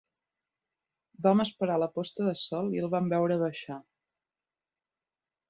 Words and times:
Vam 1.27 1.43
esperar 1.43 1.75
la 1.81 1.89
posta 1.97 2.25
de 2.29 2.33
sol 2.45 2.73
i 2.77 2.81
el 2.85 2.91
vam 2.95 3.13
veure 3.13 3.39
baixar. 3.45 3.79